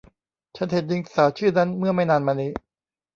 [0.55, 2.51] ฉันเห็นหญิงสาวชื่อนั้นเมื่อไม่นานมานี้